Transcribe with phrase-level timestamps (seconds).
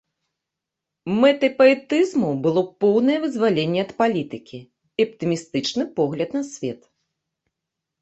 [1.19, 6.81] Мэтай паэтызму было поўнае вызваленне ад палітыкі і аптымістычны погляд на свет.